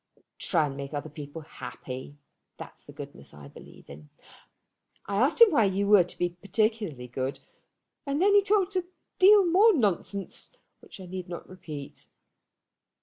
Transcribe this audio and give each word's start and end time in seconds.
Try 0.39 0.65
and 0.65 0.75
make 0.75 0.95
other 0.95 1.11
people 1.11 1.41
happy. 1.43 2.17
That's 2.57 2.85
the 2.85 2.91
goodness 2.91 3.35
I 3.35 3.49
believe 3.49 3.87
in. 3.87 4.09
I 5.05 5.17
asked 5.17 5.39
him 5.39 5.51
why 5.51 5.65
you 5.65 5.85
were 5.85 6.03
to 6.03 6.17
be 6.17 6.29
particularly 6.29 7.07
good, 7.07 7.39
and 8.07 8.19
then 8.19 8.33
he 8.33 8.41
talked 8.41 8.75
a 8.75 8.83
deal 9.19 9.45
more 9.45 9.75
nonsense, 9.75 10.49
which 10.79 10.99
I 10.99 11.05
need 11.05 11.29
not 11.29 11.47
repeat. 11.47 12.07